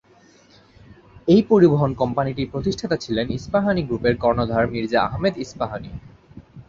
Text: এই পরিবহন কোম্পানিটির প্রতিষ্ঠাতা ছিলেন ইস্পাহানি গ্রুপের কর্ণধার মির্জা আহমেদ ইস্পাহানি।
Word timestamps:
এই 1.27 1.41
পরিবহন 1.49 1.91
কোম্পানিটির 1.93 2.51
প্রতিষ্ঠাতা 2.51 2.97
ছিলেন 2.97 3.27
ইস্পাহানি 3.31 3.81
গ্রুপের 3.83 4.15
কর্ণধার 4.17 4.65
মির্জা 4.67 4.99
আহমেদ 5.01 5.33
ইস্পাহানি। 5.37 5.91